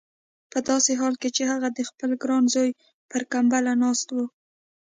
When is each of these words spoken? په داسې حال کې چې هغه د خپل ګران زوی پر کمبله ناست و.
په 0.51 0.59
داسې 0.69 0.91
حال 0.99 1.13
کې 1.21 1.29
چې 1.35 1.43
هغه 1.51 1.67
د 1.77 1.79
خپل 1.89 2.09
ګران 2.23 2.43
زوی 2.53 2.69
پر 3.09 3.21
کمبله 3.31 3.73
ناست 3.83 4.07
و. 4.13 4.17